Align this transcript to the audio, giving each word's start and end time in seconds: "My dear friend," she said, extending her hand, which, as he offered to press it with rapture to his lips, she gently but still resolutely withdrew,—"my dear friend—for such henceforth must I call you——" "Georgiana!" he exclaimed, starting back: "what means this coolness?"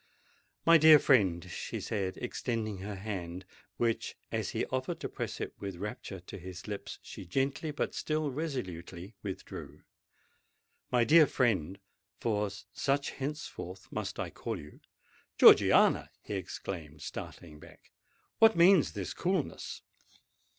"My 0.65 0.79
dear 0.79 0.97
friend," 0.97 1.45
she 1.51 1.79
said, 1.79 2.17
extending 2.17 2.79
her 2.79 2.95
hand, 2.95 3.45
which, 3.77 4.15
as 4.31 4.49
he 4.49 4.65
offered 4.71 4.99
to 5.01 5.07
press 5.09 5.39
it 5.39 5.53
with 5.59 5.75
rapture 5.75 6.19
to 6.19 6.39
his 6.39 6.67
lips, 6.67 6.97
she 7.03 7.23
gently 7.23 7.69
but 7.69 7.93
still 7.93 8.31
resolutely 8.31 9.13
withdrew,—"my 9.21 11.03
dear 11.03 11.27
friend—for 11.27 12.49
such 12.73 13.11
henceforth 13.11 13.91
must 13.91 14.19
I 14.19 14.31
call 14.31 14.57
you——" 14.59 14.79
"Georgiana!" 15.37 16.09
he 16.23 16.33
exclaimed, 16.33 17.03
starting 17.03 17.59
back: 17.59 17.91
"what 18.39 18.55
means 18.57 18.93
this 18.93 19.13
coolness?" 19.13 19.83